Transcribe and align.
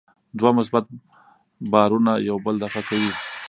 دوه 0.39 0.51
مثبت 0.59 0.85
بارونه 1.71 2.13
یو 2.29 2.37
بل 2.45 2.55
دفع 2.63 2.81
کوي. 2.89 3.11